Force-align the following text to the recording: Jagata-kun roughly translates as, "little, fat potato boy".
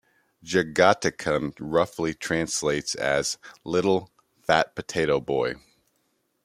Jagata-kun 0.43 1.53
roughly 1.59 2.15
translates 2.15 2.95
as, 2.95 3.37
"little, 3.63 4.09
fat 4.41 4.73
potato 4.73 5.19
boy". 5.19 5.53